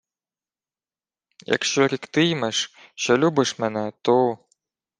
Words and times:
—Якщо 1.45 1.87
рікти-ймеш, 1.87 2.73
що 2.95 3.17
любиш 3.17 3.59
мене, 3.59 3.91
то... 4.01 4.37